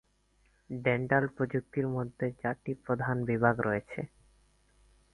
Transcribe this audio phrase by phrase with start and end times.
[0.69, 4.01] Dental প্রযুক্তির মধ্যে চারটি প্রধান বিভাগ রয়েছে।